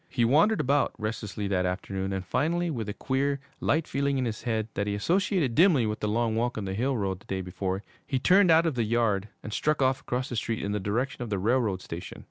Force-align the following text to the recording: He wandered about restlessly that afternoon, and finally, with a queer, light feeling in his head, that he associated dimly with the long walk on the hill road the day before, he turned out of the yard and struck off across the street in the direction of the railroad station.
He 0.09 0.25
wandered 0.25 0.59
about 0.59 0.93
restlessly 0.97 1.47
that 1.49 1.63
afternoon, 1.67 2.11
and 2.11 2.25
finally, 2.25 2.71
with 2.71 2.89
a 2.89 2.93
queer, 2.95 3.39
light 3.59 3.87
feeling 3.87 4.17
in 4.17 4.25
his 4.25 4.41
head, 4.41 4.67
that 4.73 4.87
he 4.87 4.95
associated 4.95 5.53
dimly 5.53 5.85
with 5.85 5.99
the 5.99 6.07
long 6.07 6.35
walk 6.35 6.57
on 6.57 6.65
the 6.65 6.73
hill 6.73 6.97
road 6.97 7.19
the 7.19 7.27
day 7.27 7.41
before, 7.41 7.83
he 8.07 8.17
turned 8.17 8.49
out 8.49 8.65
of 8.65 8.73
the 8.73 8.83
yard 8.83 9.29
and 9.43 9.53
struck 9.53 9.79
off 9.79 10.01
across 10.01 10.27
the 10.29 10.35
street 10.35 10.63
in 10.63 10.71
the 10.71 10.79
direction 10.79 11.21
of 11.21 11.29
the 11.29 11.37
railroad 11.37 11.83
station. 11.83 12.19